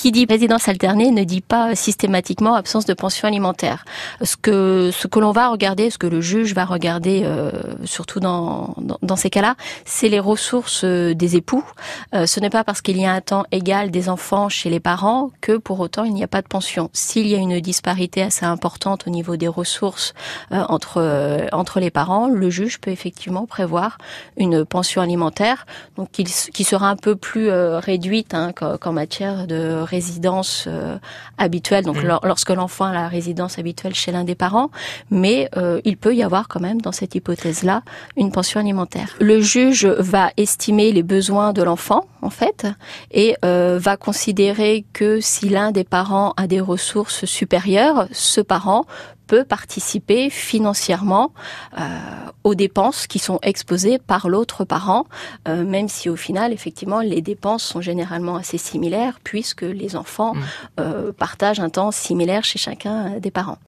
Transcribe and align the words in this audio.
qui 0.00 0.12
dit 0.12 0.26
résidence 0.28 0.68
alternée 0.68 1.10
ne 1.10 1.24
dit 1.24 1.40
pas 1.40 1.74
systématiquement 1.74 2.54
absence 2.54 2.84
de 2.84 2.94
pension 2.94 3.28
alimentaire. 3.28 3.84
Ce 4.22 4.36
que 4.36 4.90
ce 4.92 5.06
que 5.06 5.18
l'on 5.18 5.32
va 5.32 5.48
regarder, 5.48 5.90
ce 5.90 5.98
que 5.98 6.06
le 6.06 6.20
juge 6.20 6.54
va 6.54 6.64
regarder, 6.64 7.22
euh, 7.24 7.50
surtout 7.84 8.20
dans, 8.20 8.74
dans, 8.78 8.98
dans 9.02 9.16
ces 9.16 9.30
cas-là, 9.30 9.56
c'est 9.84 10.08
les 10.08 10.20
ressources 10.20 10.84
euh, 10.84 11.14
des 11.14 11.36
époux. 11.36 11.64
Euh, 12.14 12.26
ce 12.26 12.40
n'est 12.40 12.50
pas 12.50 12.64
parce 12.64 12.80
qu'il 12.80 12.98
y 12.98 13.06
a 13.06 13.12
un 13.12 13.20
temps 13.20 13.44
égal 13.52 13.90
des 13.90 14.08
enfants 14.08 14.48
chez 14.48 14.70
les 14.70 14.80
parents 14.80 15.30
que 15.40 15.56
pour 15.56 15.80
autant 15.80 16.04
il 16.04 16.14
n'y 16.14 16.24
a 16.24 16.28
pas 16.28 16.42
de 16.42 16.48
pension. 16.48 16.90
S'il 16.92 17.26
y 17.26 17.34
a 17.34 17.38
une 17.38 17.60
disparité 17.60 18.22
assez 18.22 18.44
importante 18.44 19.06
au 19.06 19.10
niveau 19.10 19.36
des 19.36 19.48
ressources 19.48 20.14
euh, 20.52 20.62
entre 20.68 20.98
euh, 20.98 21.46
entre 21.52 21.80
les 21.80 21.90
parents, 21.90 22.28
le 22.28 22.50
juge 22.50 22.78
peut 22.80 22.90
effectivement 22.90 23.46
prévoir 23.46 23.98
une 24.36 24.64
pension 24.64 25.02
alimentaire, 25.02 25.66
donc 25.96 26.10
qui, 26.10 26.24
qui 26.24 26.64
sera 26.64 26.88
un 26.88 26.96
peu 26.96 27.16
plus 27.16 27.48
euh, 27.48 27.78
réduite 27.78 28.34
hein, 28.34 28.52
qu'en 28.52 28.92
matière 28.92 29.46
de 29.46 29.80
résidence 29.88 30.64
euh, 30.66 30.98
habituelle. 31.36 31.84
Donc 31.84 31.98
Mmh. 32.02 32.18
lorsque 32.24 32.50
l'enfant 32.50 32.86
a 32.86 32.92
la 32.92 33.08
résidence 33.08 33.58
habituelle 33.58 33.94
chez 33.94 34.12
l'un 34.12 34.24
des 34.24 34.34
parents, 34.34 34.70
mais 35.10 35.48
euh, 35.56 35.80
il 35.84 35.96
peut 35.96 36.14
y 36.14 36.22
avoir 36.22 36.48
quand 36.48 36.60
même 36.60 36.80
dans 36.80 36.92
cette 36.92 37.14
hypothèse-là 37.14 37.82
une 38.16 38.32
pension 38.32 38.60
alimentaire. 38.60 39.14
Le 39.20 39.40
juge 39.40 39.86
va 39.86 40.30
estimer 40.36 40.92
les 40.92 41.02
besoins 41.02 41.52
de 41.52 41.62
l'enfant 41.62 42.04
en 42.22 42.30
fait 42.30 42.66
et 43.10 43.36
euh, 43.44 43.78
va 43.80 43.96
considérer 43.96 44.84
que 44.92 45.20
si 45.20 45.48
l'un 45.48 45.70
des 45.72 45.84
parents 45.84 46.34
a 46.36 46.46
des 46.46 46.60
ressources 46.60 47.24
supérieures, 47.24 48.08
ce 48.12 48.40
parent 48.40 48.84
peut 49.26 49.44
participer 49.44 50.30
financièrement 50.30 51.32
aux 52.44 52.54
dépenses 52.54 53.06
qui 53.06 53.18
sont 53.18 53.38
exposées 53.42 53.98
par 53.98 54.28
l'autre 54.28 54.64
parent, 54.64 55.06
euh, 55.48 55.64
même 55.64 55.88
si 55.88 56.08
au 56.08 56.16
final, 56.16 56.52
effectivement, 56.52 57.00
les 57.00 57.22
dépenses 57.22 57.62
sont 57.62 57.80
généralement 57.80 58.36
assez 58.36 58.58
similaires 58.58 59.18
puisque 59.24 59.62
les 59.62 59.96
enfants 59.96 60.34
Mm. 60.34 60.40
euh, 60.80 61.12
partagent 61.12 61.60
un 61.60 61.70
temps 61.70 61.90
similaire 61.90 62.44
chez 62.44 62.58
chacun 62.58 63.18
des 63.18 63.30
parents. 63.30 63.56